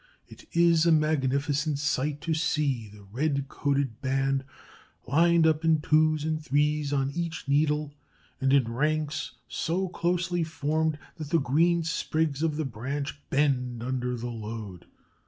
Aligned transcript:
It 0.27 0.45
is 0.53 0.87
a 0.87 0.91
magnificent 0.91 1.77
sight 1.77 2.21
to 2.21 2.33
see 2.33 2.87
the 2.89 3.03
red 3.03 3.47
coated 3.49 4.01
band 4.01 4.43
lined 5.05 5.45
up 5.45 5.63
in 5.63 5.79
twos 5.79 6.25
and 6.25 6.43
threes 6.43 6.91
on 6.91 7.11
each 7.11 7.47
needle 7.47 7.93
and 8.39 8.51
in 8.51 8.73
ranks 8.73 9.33
so 9.47 9.89
closely 9.89 10.43
formed 10.43 10.97
that 11.17 11.29
the 11.29 11.37
green 11.39 11.83
sprigs 11.83 12.41
of 12.41 12.55
the 12.57 12.65
branch 12.65 13.21
bend 13.29 13.83
under 13.83 14.17
the 14.17 14.31
load. 14.31 14.87